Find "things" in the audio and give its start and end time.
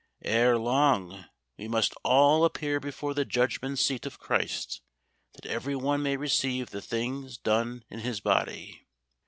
6.81-7.37